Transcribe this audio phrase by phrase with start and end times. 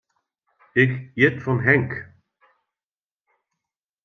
[0.81, 1.91] Ik hjit fan Henk.